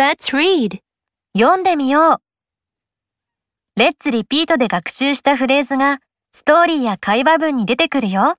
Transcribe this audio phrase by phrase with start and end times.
[0.00, 0.78] Let's read.
[1.36, 2.20] 読んでみよう。
[3.76, 5.98] レッツリピートで学習したフレーズが
[6.32, 8.36] ストーリーや会話文に出てくるよ。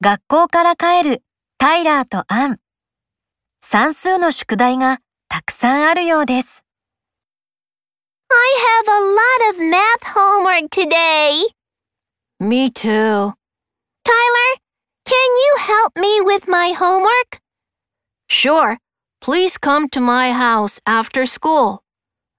[0.00, 1.24] 学校から帰る
[1.58, 2.60] タイラーとアン。
[3.60, 6.62] 算数の宿題がたくさんあるようです。
[8.30, 8.36] I
[8.70, 11.48] have a lot of math homework today.
[12.38, 13.32] Me too.
[14.04, 14.62] Tyler,
[15.04, 17.40] can you help me with my homework?
[18.26, 18.78] Sure.
[19.20, 21.82] Please come to my house after school.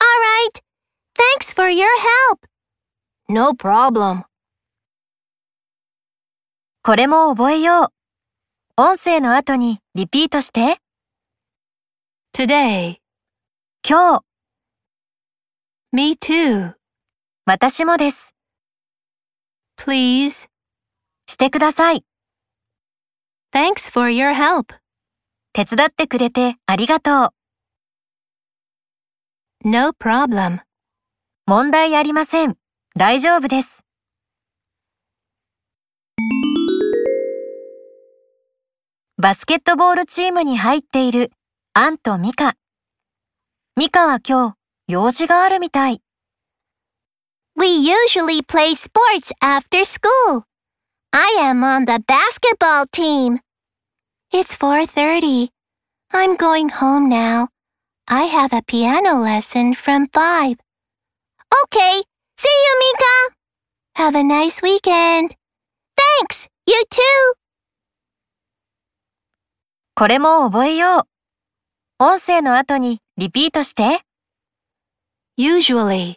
[0.00, 0.54] All right.
[1.14, 2.46] Thanks for your help.
[3.28, 4.24] No problem.
[6.82, 7.90] これも覚えよ
[8.78, 8.82] う。
[8.82, 10.78] 音声の後にリピートして。
[12.32, 12.96] Today.
[13.86, 14.24] 今日、
[15.92, 16.74] Me too.
[17.44, 18.34] 私もです。
[19.78, 20.48] Please.
[21.26, 22.04] してください。
[23.54, 24.74] Thanks for your help.
[25.52, 27.30] 手伝ってくれてありがとう。
[29.64, 30.58] No problem.
[31.46, 32.56] 問題ありません。
[32.96, 33.84] 大丈夫です。
[39.18, 41.30] バスケットボールチームに入っている
[41.74, 42.56] アンとミカ。
[43.76, 44.56] ミカは今日
[44.88, 46.02] 用事があるみたい。
[47.56, 50.42] We usually play sports after school.
[51.12, 53.43] I am on the basketball team.
[54.33, 55.49] It's 4:30.
[56.11, 57.49] I'm going home now.
[58.07, 60.57] I have a piano lesson from 5.
[61.65, 62.03] Okay.
[62.37, 63.35] See you, Mika.
[63.95, 65.35] Have a nice weekend.
[65.95, 66.47] Thanks.
[66.65, 67.35] You too.
[69.95, 72.03] これも覚えよう。
[72.03, 74.01] 音声の後にリピートして。
[75.37, 76.15] Usually.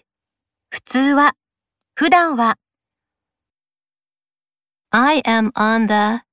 [0.71, 1.35] 普通は、
[1.95, 2.57] 普段は、
[4.91, 6.25] I am on the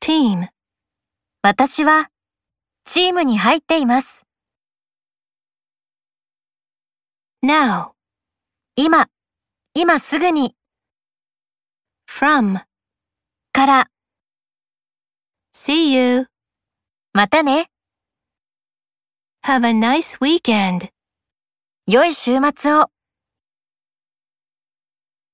[0.00, 0.48] team.
[1.47, 2.09] 私は、
[2.85, 4.25] チームに入っています。
[7.43, 7.91] Now.
[8.75, 9.09] 今、
[9.75, 10.55] 今すぐに、
[12.09, 12.63] From.
[13.51, 13.91] から、
[15.53, 16.25] See you.
[17.13, 17.69] またね。
[19.43, 20.89] Have a nice weekend.
[21.85, 22.89] 良い週末を。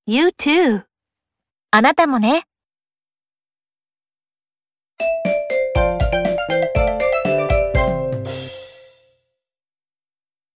[0.05, 0.83] You too.
[1.71, 2.44] あなたもね。